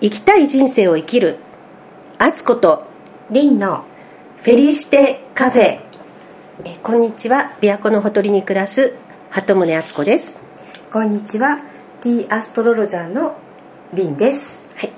[0.00, 1.38] 生きたい人生を生きる。
[2.18, 2.84] アツコと。
[3.32, 3.84] リンの。
[4.42, 5.80] フェリシテカフェ。
[6.64, 7.56] えーこんにちは。
[7.60, 8.94] 琵琶湖のほとりに暮らす。
[9.30, 10.40] 鳩宗敦子です。
[10.92, 11.58] こんにちは。
[12.00, 13.34] ティーアストロロジャーの。
[13.92, 14.64] リンです。
[14.76, 14.92] はい。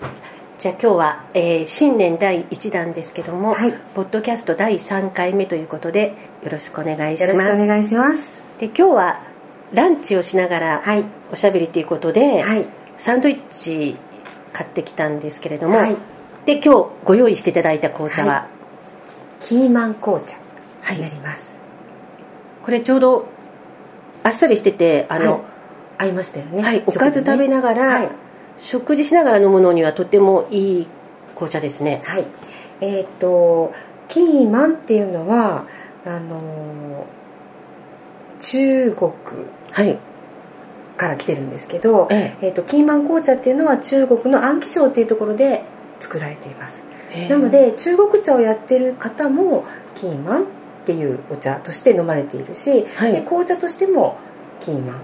[0.58, 3.72] じゃあ今日は、えー新年第1弾ですけども、はい。
[3.94, 6.14] ポッドキャスト第3回目ということで
[6.44, 8.44] よろしくお願いしよろますしくお願いします。
[8.58, 9.22] で今日は
[9.72, 11.06] ランチをしながらはい。
[11.32, 12.66] おしゃべりということで、はい。
[12.98, 13.96] サンドイッチ
[14.52, 15.96] 買ってきたんですけれども、はい。
[16.46, 18.48] で今日ご用意していただいた紅茶は、は
[19.40, 20.36] キーマン紅茶
[20.82, 21.56] はいになります、
[22.62, 23.28] これちょうど
[24.22, 25.40] あっさりしててあの、はい。
[25.98, 28.08] 合いましたよねはい、おかず食べながら、はい、
[28.56, 30.86] 食事しながら飲むのにはとてもいい
[31.34, 32.02] 紅茶ですね。
[32.04, 32.24] はい。
[32.80, 33.72] えっ、と
[34.08, 35.66] キーマンっていうのは
[36.06, 37.20] あのー
[38.40, 39.12] 中国
[39.70, 39.98] はい
[41.00, 42.48] から来てるんですけど、ええ。
[42.50, 45.64] ー、とキーマン紅茶っていうのは中国の安徽省っていうところで
[45.98, 46.82] 作られています。
[47.28, 50.44] なので中国茶をやってる方もキーマンっ
[50.84, 53.12] ていうお茶として飲まれているし、はい。
[53.12, 54.18] で紅茶としても
[54.60, 54.96] キーマン、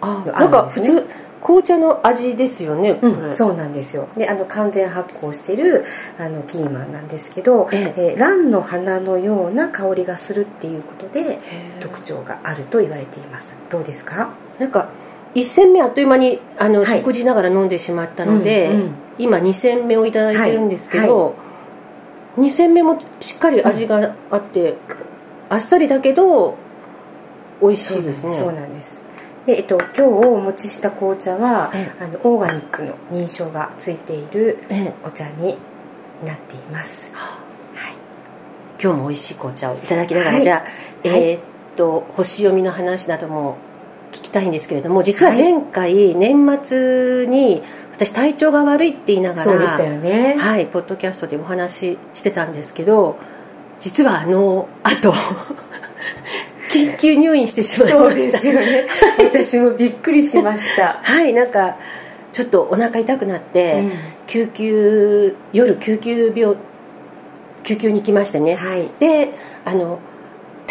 [0.00, 1.06] ああなんか普通
[1.42, 3.32] 紅茶の味ですよね、これ。
[3.32, 4.08] そうなんですよ。
[4.16, 5.84] であの完全発酵している
[6.16, 8.14] あのキーマンなんですけど、ええ。
[8.16, 11.40] ー蘭の花のような香りがするっていうことで
[11.80, 13.56] 特徴があると言われています。
[13.68, 14.30] どうですか？
[14.60, 14.88] なんか
[15.34, 16.98] 1戦目あっという間にあの、はい。
[16.98, 18.90] 食事ながら飲んでしまったので、うんうん。
[19.18, 21.32] 今2戦目をいただいてるんですけど、は
[22.36, 24.76] 2戦目もしっかり味があって、
[25.48, 26.56] あっさりだけど
[27.60, 28.30] 美味しいですね。
[28.30, 29.00] そうなんです。
[29.46, 34.94] で、えっと、今日お持ちした紅茶は、えあのオーガニックの認証がついているええ。
[35.04, 35.56] お茶に
[36.24, 37.12] なっています。
[37.14, 37.94] はい。
[38.82, 40.42] 今日も美味しい紅茶をいただきながら、はい。
[40.42, 40.64] じゃ
[41.04, 41.22] あ、はい。
[41.22, 41.40] えーっ
[41.76, 43.56] と星読みの話なども
[44.12, 50.36] 聞きたいんですけれども実は前回、年末に私体調が悪いって言いながらね。
[50.38, 53.18] はいポッドキャストでお話ししてたんですけど
[53.80, 55.14] 実はあのあと
[56.70, 58.86] 緊急入院してしまいそうでましたすよね。
[59.18, 61.00] 私もびっくりしました。
[61.02, 61.76] はいなんか
[62.32, 63.92] ちょっとお腹痛くなって、うん。
[64.26, 66.56] 救急夜救急病
[67.64, 68.88] 救急に行きましてね、はい。
[68.98, 69.34] で
[69.64, 69.98] あの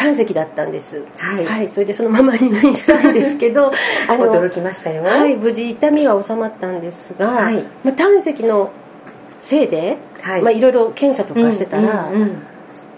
[0.01, 1.05] 胆石だったんです。
[1.17, 1.69] はい。
[1.69, 3.71] それでそのまま入院したんですけど
[4.09, 5.03] あの驚きましたよ。
[5.03, 7.63] はい無事痛みは収まったんですが、はい。
[7.83, 8.71] まあ、胆石の
[9.39, 10.41] せいで、はい。
[10.41, 12.31] まあ、いろいろ検査とかしてたら、うんうん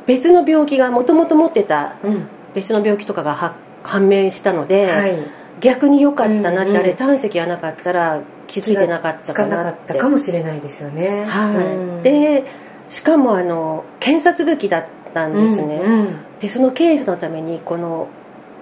[0.05, 2.11] 別の病気がもともと持ってたうん。
[2.11, 5.17] うん別の病気とかがは判明したので、はい。
[5.59, 6.77] 逆に良かったなって、うんうん。
[6.77, 11.25] あれ胆石がなかったら気づいてなかったかつかなかなってったかもしれないですよね。
[11.25, 11.59] はい、う
[11.99, 12.03] ん。
[12.03, 12.43] で
[12.89, 18.09] しかもあの検査続きだったんですね、うんうんでその検査のためにこの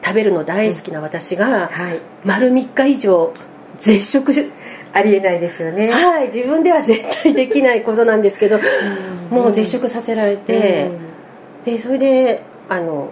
[0.03, 2.01] 食べるの大好きな私が、はい。
[2.23, 3.33] 丸3日以上
[3.79, 4.51] 絶食し
[4.93, 5.91] ありえないですよね。
[5.91, 6.27] はい。
[6.27, 8.59] 自分では絶対できないことなんですけど、
[9.31, 10.91] もう絶食させられて、
[11.65, 13.09] でそれであの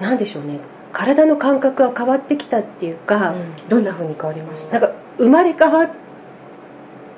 [0.00, 0.60] なんでしょうね。
[0.92, 3.68] 体の感覚が変わってきたっていうか、うん。
[3.68, 4.80] どんな風に変わりました？
[4.80, 5.90] なんか生まれ変わっ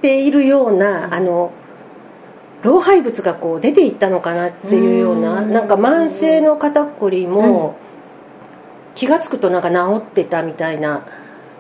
[0.01, 1.53] ているような、あの
[2.67, 5.53] 老廃物がこう出ていったのかなっていうようなうん。
[5.53, 7.77] なんか慢性の肩こりも、
[8.97, 11.07] 気が付くとなんか治ってたみたいな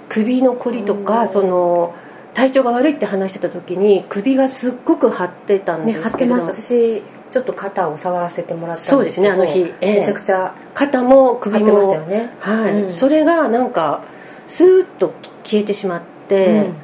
[0.08, 1.28] 首のこりとか、うん。
[1.28, 1.94] その
[2.34, 6.54] 体調が悪いって話してた時に首がすっごく張ってたんでねすけれど張ってました。
[6.54, 10.00] 私ちょっと肩を触らせてもらったんそうですねあの日ええ。
[10.00, 12.34] めちゃくちゃ肩も首も張ってましたよね。
[12.40, 12.90] はい、うん。
[12.90, 14.02] それがなんか
[14.46, 16.74] スーッと消えてしまって、うん。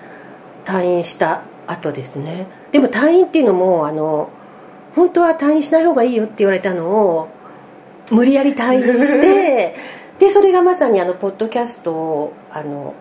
[0.65, 4.31] 退院した後ですねでも退院っていうのもあの
[4.97, 7.29] 本当は退院しない方がいいよって言われたのを
[8.11, 9.77] 無理やり退院して
[10.19, 12.95] でそれがまさにあのポッドキャストをあの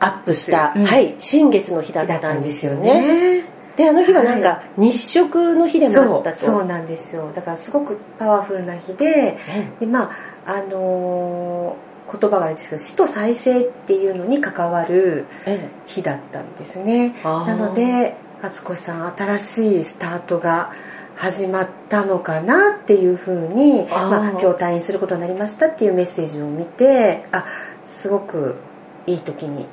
[0.00, 0.84] アップした、うん。
[0.84, 3.38] はい、新月の日だったんですよね。
[3.38, 3.44] ね。
[3.76, 6.36] であの日はなんか日食の日でもあそうったと。
[6.36, 7.30] そうなんですよ。
[7.32, 9.36] だからすごくパワフルな日で
[9.80, 10.10] でま
[10.46, 15.68] ああのー言葉があれですけど死と再生っていうのに関わるええ。
[15.86, 17.14] 日だったんですね。
[17.24, 17.46] あー。
[17.46, 18.14] なので
[18.44, 20.72] 敦子さん新しいスタートが
[21.16, 27.46] 始まったのかなっていうふうにまあ、今日退院することになりましたっていうメッセージを見てあ
[27.84, 28.60] すごく
[29.06, 29.66] いい時に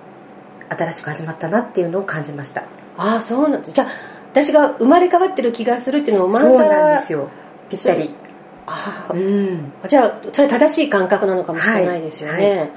[0.69, 2.63] 新しく始まったなっていうのを感じました。
[2.97, 3.87] ああそうなんですじゃあ
[4.31, 7.27] 私が生まれ変わってる気がするっていうのをまんそうなんですよ。
[7.69, 8.13] ぴったり。
[8.67, 9.73] ああうん。
[9.87, 12.57] じゃあそれ正しい感覚なのかもしれないですよね、はい。
[12.59, 12.67] はい。
[12.67, 12.69] へ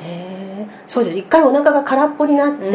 [0.00, 1.16] えそうです。
[1.16, 2.66] 一回お腹が空っぽになって、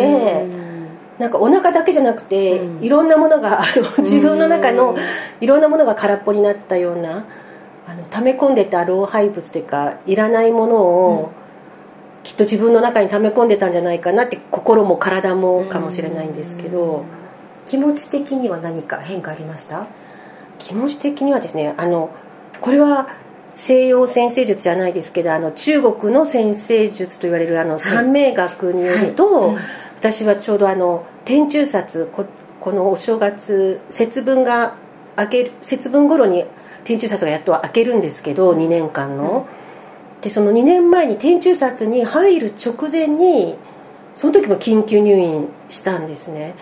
[0.44, 0.73] うん
[1.19, 2.83] なんかお腹だけじゃなくて、うん。
[2.83, 4.98] いろんなものが あの自分の中のうん
[5.42, 7.25] いろんなものが空っぽになったような
[7.88, 11.31] あの溜め込んでた老廃物というかいらないものを、
[12.24, 17.04] きっと自分の中に溜め込んでたんじゃないかなって心も体もかもしれないんですけど、
[17.66, 19.88] 気持ち的には何か変化ありました？
[20.59, 22.09] 気持ち的にはですねあの
[22.62, 23.07] これは
[23.56, 29.56] 西洋先生術じゃないですけどあの中国の先生術と言われるあの三名学によると、はいはい。
[29.56, 29.62] うん、
[30.04, 32.26] 私はちょうどあの天中札こ
[32.60, 34.76] このお正月節分が
[35.18, 36.44] 明ける節分頃に
[36.84, 39.48] 天中札がやっと開けるんですけど2年間の、
[40.16, 43.56] うん、でその2年前に天中札に入る直前に
[44.14, 46.56] その時も緊急入院したんですね。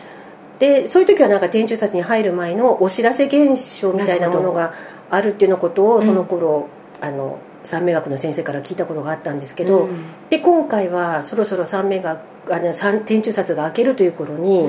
[0.60, 4.76] でそういう時はなんか天中札に入る前のお知らせ現象みたいなものが
[5.10, 6.70] あるっていうのことをその頃、
[7.02, 12.20] うん、あの三名学の先生から聞いたことがあったんですけど、うん、で今回はそろそろ三名学
[12.52, 12.74] あの
[13.06, 14.68] 天中札が開けるという頃に、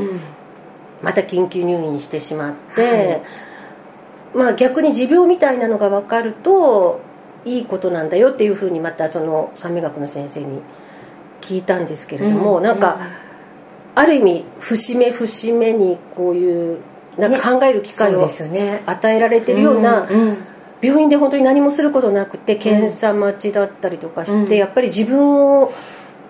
[1.03, 3.23] また緊急入院してしまって、は
[4.35, 7.01] い、まあ逆に持病みたいなのが分かると
[7.45, 10.61] いいことなんだよっていうふうにまたその三名学の先生に
[11.41, 13.01] 聞いたんですけれども、うん、なんか、
[13.95, 16.79] ある意味節目節目にこういう
[17.19, 20.07] なんか考える機会を与えられてるような、
[20.83, 25.73] 病院で本当に何もすることなくて検査待ちだったりとかして、やっぱり自分を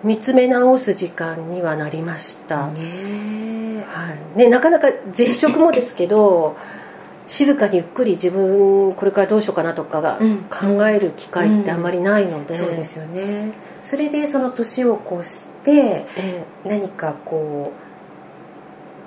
[0.05, 4.39] 見つめ直す時間にはなりました、ねはい。
[4.39, 6.57] ね、なかなか絶食もですけど
[7.27, 10.19] 静かにゆっくり自分これからどうしようかなとかが
[10.51, 13.53] 考える機会ってあまりないので、うんうん、そうですよね。
[13.81, 16.05] それでその年を越して
[16.65, 17.73] 何かこ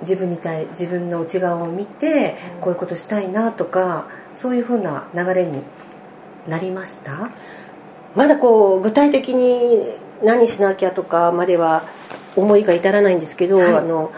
[0.00, 4.06] 自分に対自分の内側を見てこういうことしたいなとか
[4.36, 5.62] そういうふうな流れに
[6.46, 7.30] なりました？
[8.14, 9.82] まだこう具体的に
[10.22, 11.84] 何しなきゃとかまでは
[12.36, 14.12] 思いが至らないんですけど、はい、あの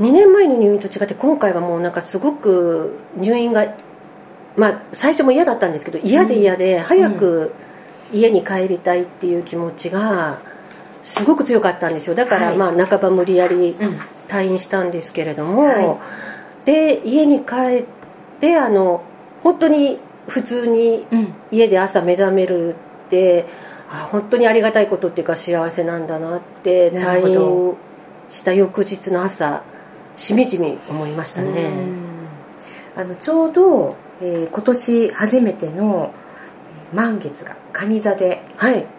[0.00, 3.74] 2年前の入院と違って今回はもうなんかすごく入院が
[4.56, 7.52] まあ最初も嫌だったんですけど嫌で嫌で早く
[8.12, 10.38] 家に帰りたいっていう気持ちが
[11.02, 12.14] すごく強かったんですよ。
[12.14, 13.74] だからまあ半ば無理やり
[14.28, 15.98] 退院したんですけれども、は
[16.64, 17.99] い、で家に帰って
[18.56, 19.02] あの
[19.42, 19.98] 本当に
[20.28, 21.06] 普通に
[21.50, 22.74] 家で朝目覚める
[23.06, 23.46] って、
[23.90, 27.76] あ本当にありがたいことっていうか幸せなんだなって退院
[28.30, 29.62] した翌日の朝
[30.14, 31.70] しみじみ思いましたね。
[32.96, 36.12] あのちょうど、えー、今年初めての
[36.92, 38.42] 満月が蟹座で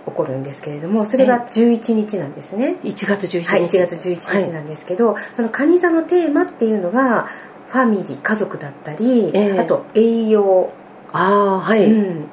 [0.06, 2.78] 起こるんですけれども、はい、それが11日なんですね。
[2.84, 7.28] 1月11日、はい、1月11日なんですけど、はい、その蟹座のテーマっていうのが
[7.72, 10.74] ファミリー家族だったり、えー、あと栄養。
[11.14, 12.30] ああはい、うん、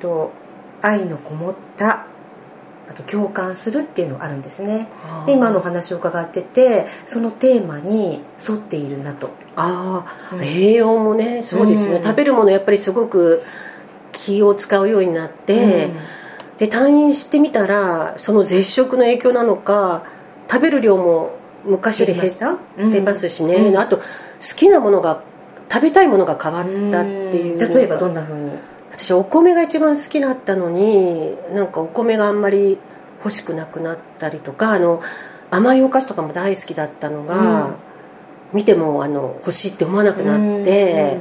[0.00, 0.32] と
[0.82, 2.06] 愛のこもった
[2.88, 4.88] あと共感するっていうのがあるんですね。
[5.26, 9.30] で今のお話を伺っててそのテーマに沿っているなと。
[9.54, 13.42] ああ、うん、栄養もねそうですね、うん、食べるものやっぱりすごく
[14.12, 15.94] 気を使うようになって、うん、
[16.56, 20.04] で退院してみたらその絶食の影響なのか
[20.50, 24.02] 食べる量も昔より減ってますしね、あと好
[24.56, 25.22] きなものが
[25.70, 27.74] 食べたいものが変わったっていう。
[27.74, 28.50] 例えばどんなふうに？
[28.92, 32.76] 私お米が一番好きだったのになんかお米があんまり
[33.18, 35.00] 欲しくなくなったりとかあの
[35.50, 37.74] 甘いお菓子とかも大好きだったのが、うん、
[38.52, 41.18] 見てもあの欲しいって思わなくなって、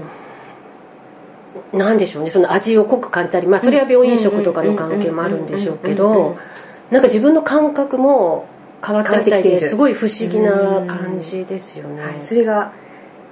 [1.72, 2.32] うん、なんでしょうね。
[2.32, 6.38] その味を濃く感じたり、まあ、それは病院食とかの関係もあるんでしょうけど
[6.92, 8.48] なんか自分の感覚も
[8.86, 12.02] 変わったみたいですごい不思議な感じですよね。
[12.02, 12.72] はい、それが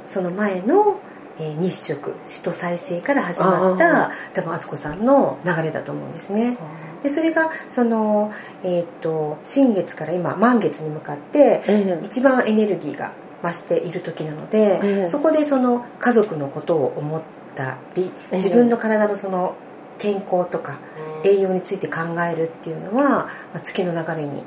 [0.06, 1.00] その前の
[1.40, 6.58] えー、日食使徒再生から始まった多分敦子さんの流れだと思うんですね。
[7.04, 11.62] でそれがその、えーと、新月から今満月に向かって
[12.04, 13.14] 一番エネルギーが
[13.44, 17.22] 増している時なので、えー、そこでその家族のことを思っ
[17.56, 19.56] たり自分の体のその
[20.00, 20.80] 健康とか
[21.24, 24.44] 栄養について考えるっていうのは、まあ、月の流れに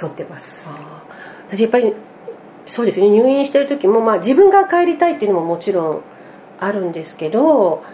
[0.00, 0.66] 沿ってます。
[1.48, 1.94] 私やっぱり
[2.66, 3.08] そうですね。
[3.08, 6.00] 入院してる時も、まあ、自分が帰りたいっていうのももちろん
[6.58, 7.84] あるんですけど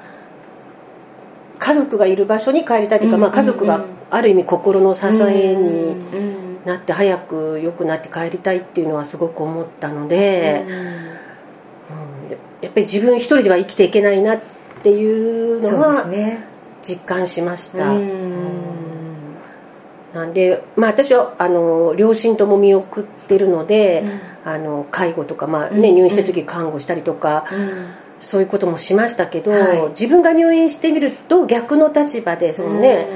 [1.58, 10.76] 家族がいる場所に帰りたいというか、まあ、家族がある意味心の支えになって早く良くなって帰りたいっていうのはすごく思ったので、うん、
[12.62, 14.40] やっぱり自分一人では生きていけないなっ
[14.82, 16.04] ていうのは
[16.82, 17.92] 実感しました。
[20.14, 24.02] なんで、まあ、私はあの両親とも見送ってるので、
[24.44, 27.86] うん、あの介護とか、まあね、入院してる時看護したりとか、うん。
[28.22, 33.08] そういうこともしましたけど、はい、自分が入院してみると逆の立場でそのね、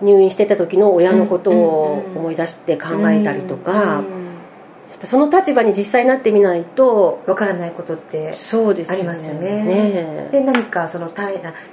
[0.00, 4.02] 入院してた時の親のことを思い出して考えたりとか、
[5.04, 9.64] その立場に実際になってみないとわからないことってありますよね。
[9.64, 11.10] ねで何かその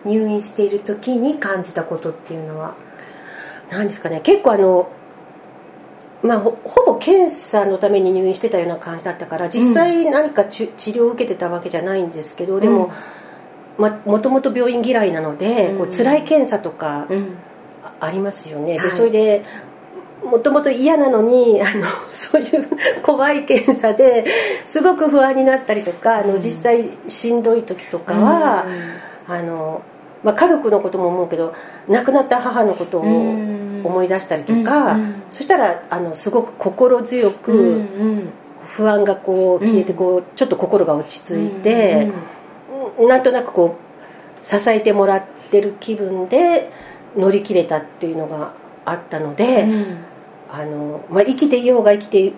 [0.04, 2.76] 入院している時に感じたことっていうのは？
[3.70, 4.22] 何ですかね。
[4.22, 4.90] 結構あの
[6.24, 12.92] まあ、ほほぼ検査のために入院してたような感じだったから実際何かち、治療を受けてたわけじゃないんですけどでも、
[13.78, 17.08] まあ、もともと病院嫌いなので、こう辛い検査とか
[18.00, 19.46] ありますよね、でそれで
[20.24, 22.68] もともと嫌なのにあの そういう
[23.04, 24.26] 怖い検査で
[24.66, 28.66] すごく不安になったりとかあの実際しんどい時とかは、
[29.28, 29.84] あの
[30.26, 31.54] まあ、家族のことも思うけど
[31.88, 34.98] 亡くなった母のことを思い出したりとか、
[35.30, 37.86] そしたらあのすごく心強く
[38.68, 42.12] 不安がこう消えてこうちょっと心が落ち着いて、
[43.08, 43.78] なんとなくこ
[44.42, 46.72] う支えてもらってる気分で
[47.16, 48.54] 乗り切れたっていうのが
[48.84, 49.68] あったので、
[50.52, 52.34] あのまあ、生きていようが生きて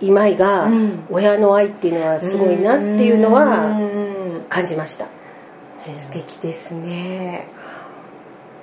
[0.00, 0.70] いまいが、
[1.10, 5.06] 親の愛っていうのはすごいなっていうのは感じました。
[5.98, 7.46] 素敵ですね。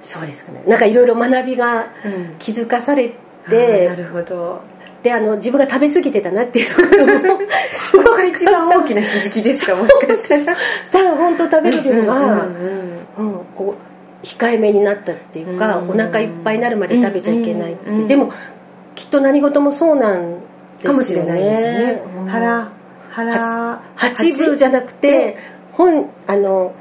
[0.02, 0.64] そうですかね。
[0.68, 1.88] なんかいろいろ学びが
[2.40, 3.10] 気づかされ
[3.50, 4.62] て、うん、なるほど。
[5.04, 7.40] であの自分が食べ過ぎてたなっていうところも
[7.92, 11.16] そこが一番大きな気づきですかもしかしたら。
[11.16, 12.48] 本当食べる量は、
[13.18, 13.76] うん、こ
[14.24, 18.32] う控えめになったっていうか、お腹いっぱいになるまで食べちゃいけないって、でも
[18.96, 20.38] きっと何事もそうなんで
[20.80, 20.92] すよね。
[20.92, 22.70] かもしれないですね、腹
[23.12, 25.38] 腹八分じゃなくて
[25.72, 26.74] 本あの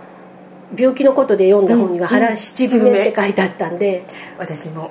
[0.76, 4.04] 病気のことで読んだ本には腹七分目って書いてあったんで、
[4.38, 4.90] 私も。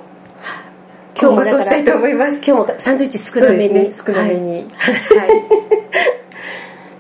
[1.20, 2.38] 今日もそうしたいと思います。
[2.38, 4.54] 今日もサンドイッチ少なめに、ね、少なめに。
[4.54, 4.62] は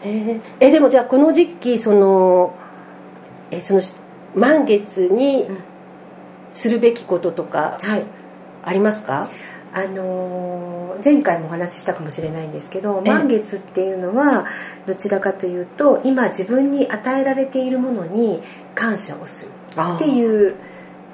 [0.06, 2.56] い、えでもじゃあこの時期その
[3.52, 3.82] えその
[4.34, 5.46] 満月に
[6.52, 7.78] するべきこととか
[8.64, 14.46] ありますか、はいあのー、前回もお話ししたかもしれないんですけど満月っていうのは
[14.86, 18.42] どちらかというと今自分に与えられているものに
[18.74, 19.52] 感謝をする
[19.96, 20.56] っていう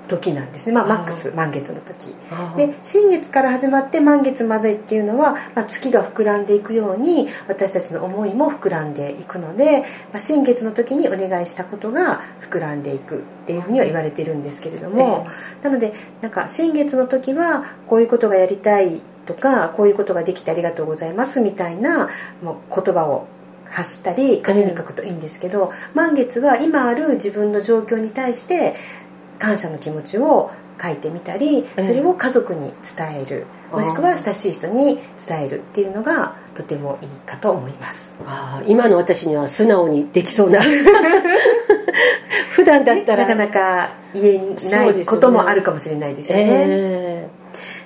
[0.07, 2.13] 時なんですね、まあ、マックス満月の時。
[2.55, 22.09] で新月から始まって満月までっていうのは、まあ、月が膨らんでいくように私たちの思いも膨らんでいくので、まあ、新月の時にお願いしたことが膨らんでいくっていうふうには言われてるんですけれども、えー、なのでなんか新月の時はこういうことがやりたいとかこういうことができてありがとうございますみたいな
[22.41, 23.27] もう言葉を
[23.65, 28.75] 発したり紙に書くといいんですけど、うん、満月は今ある自分の状況に対して
[29.37, 38.13] 感謝の気持ちを書いてみたりそれを家族に伝える、うん、もしくは親しい人に伝えるっていうのがとてもいいかと思います。
[38.25, 40.59] あ今の私には素直にできそうな
[42.51, 44.37] 普段だったら、なかなか言え
[44.71, 47.41] ないこともあるかもしれないですよね、えー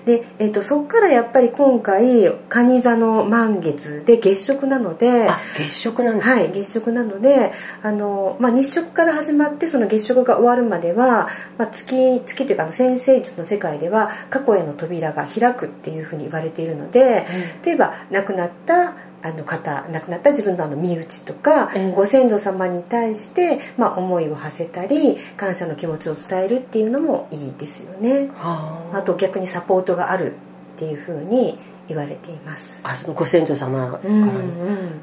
[0.05, 17.25] で、えーと、そこからやっぱり今回蟹座の満月で月食なので月食なんですはい月食なのであの、まあ、日食から始まってその月食が終わるまでは、まあ、月月というか先生術の世界では過去への扉が開くっていうふうに言われているので、
[17.57, 18.93] うん、例えば亡くなった
[19.25, 28.29] あの方亡くなった自分のあの身内とか、うん、ご先祖様に対して、まあ、思いを馳せたり感謝の気持ちを伝えるっていうのもいいですよね。
[28.39, 29.01] あ。
[29.03, 32.82] と逆にサポートがあるっていうふうに言われています。
[32.84, 35.01] あそのご先祖様から、うんうん、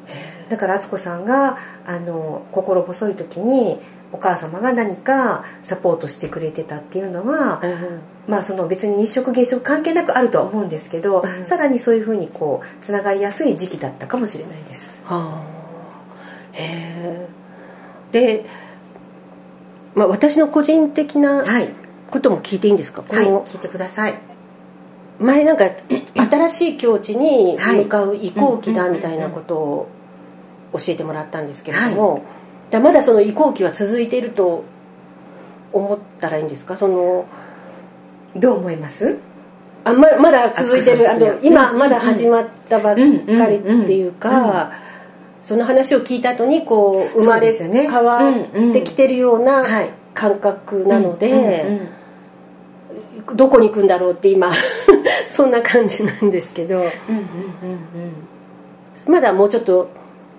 [0.49, 3.81] だから敦子さんがあの心細い時に
[4.13, 15.01] お母様が何かサポートしてくれてたっていうのは、うん、まあその別に日食月食関係なくあるとは思うんですけど、うん、さらにそういうふうにこうつながりやすい時期だったかもしれないです。
[15.05, 15.43] はあ、
[16.53, 17.27] へ
[18.13, 18.13] え。
[18.13, 18.45] で、
[19.95, 21.43] まあ、私の個人的な
[22.11, 24.15] ことも聞いていいんですか、はい、聞いてください。
[25.19, 25.65] 前なんか
[26.15, 29.89] 新しい境地に向かう移行期だみたいなことを
[30.75, 32.23] 教えてもらったんですけれども、はい
[32.73, 34.65] だまだその移行期は続いていると
[35.73, 36.77] 思ったらいいんですか？
[36.77, 37.27] その
[38.35, 39.19] どう思います？
[39.85, 44.73] あままだ続いてるあの今まだ始まったばっかりっていうか
[45.43, 49.63] その話を聞いた後にこう生まれ変わってきてるような
[50.15, 51.81] 感覚なので
[53.35, 54.53] どこに行くんだろうって今
[55.27, 56.83] そんな感じなんですけど。
[59.09, 59.89] まだもうちょっと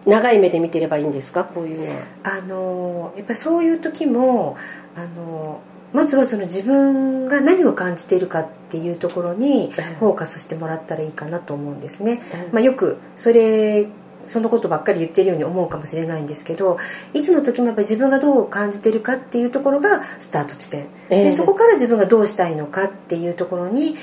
[0.06, 1.44] 長い目で見てればいいんですか？
[1.44, 2.04] こういうのは。
[2.24, 4.58] あのやっぱりそういう時も
[4.96, 5.62] あの
[5.94, 13.88] まずはその自分が何を感じているかっていうところにフォーカスしてもらったらいいかなと思うんですね、まあ、よくそれ
[14.26, 16.78] そのことばっかり言ってるように思うかもしれないんですけど
[17.14, 23.96] いつの時もやっぱり自分がどう感じてるかっていうところがスタート地点、でそこから自分がどうしたいのかっていうところに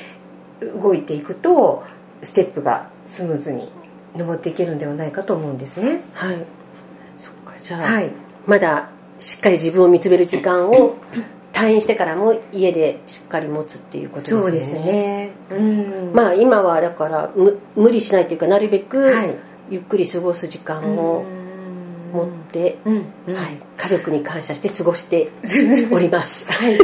[0.80, 1.82] 動いていくと
[2.22, 3.72] ステップがスムーズに
[4.16, 6.00] 登っていけるんではないかと思うんですね。
[6.14, 6.36] はい。
[7.18, 8.10] そっかじゃあ、はい、
[8.46, 8.88] まだ
[9.18, 10.96] しっかり自分を見つめる時間を
[11.52, 14.40] 退院してからも家でしっかり持つっていうことですね。
[14.40, 15.30] そうですね。
[15.50, 16.10] うん。
[16.14, 19.34] まあ今はだからむ無理しないというかなるべくはい。
[19.70, 21.24] ゆっくり過ごす時間を
[22.12, 23.04] 持って、うん。
[23.28, 23.34] うん。
[23.36, 25.30] はい、家族に感謝して過ごして
[25.92, 26.44] おります。
[26.48, 26.76] はい、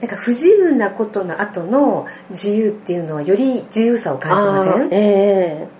[0.00, 4.88] なんか不自由なことの後の自由っていうのはより自由さを感じません？
[4.92, 4.98] え
[5.64, 5.77] え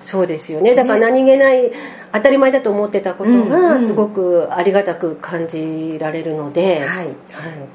[0.00, 0.74] そうですよね。
[0.74, 1.22] だからね。
[1.22, 1.70] 何気ない
[2.12, 3.48] 当たり前だと思ってたことうんうん。
[3.48, 7.06] がすごくありがたく感じられるので、はい。
[7.06, 7.14] はい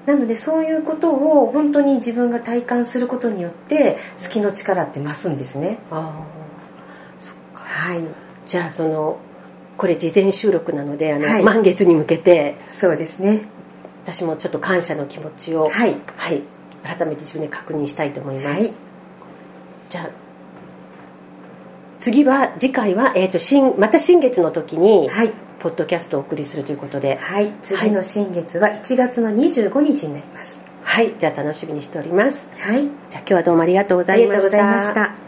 [0.06, 5.78] なのでそういうことを本当に自分が体感することによって好きの力って増すんですね。
[5.92, 6.26] ああ
[7.20, 7.64] そっか。
[7.64, 8.02] はい。
[8.46, 9.18] じゃあその
[9.78, 11.44] これ事前収録なのであの、はい。
[11.44, 13.46] 満月に向けてそうですね。
[14.04, 15.96] 私もちょっと感謝の気持ちをはい。
[16.18, 16.42] はい、
[16.84, 18.72] 改めて自分で確認したいと思います、はい。
[19.90, 20.25] じゃあ
[22.06, 25.34] 次は次回は、えー、と新また新月の時に、はい。
[25.58, 27.16] ポッドキャストをお送りするということで。
[27.16, 27.52] はい。
[27.64, 30.64] 次の新月は1月の25日になります。
[30.84, 31.14] はい。
[31.18, 32.48] じゃあ楽しみにしております。
[32.60, 32.84] はい。
[32.84, 34.38] じゃあ今日はどうもありがとうござあいました。
[34.38, 35.25] りがとうございました